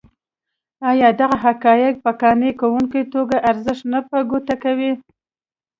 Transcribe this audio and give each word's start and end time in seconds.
ایا 0.89 1.09
دغه 1.19 1.37
حقایق 1.45 1.95
په 2.03 2.11
قانع 2.21 2.51
کوونکې 2.61 3.01
توګه 3.13 3.35
ارزښت 3.49 3.83
نه 3.93 3.99
په 4.09 4.17
ګوته 4.29 4.55
کوي. 4.63 4.91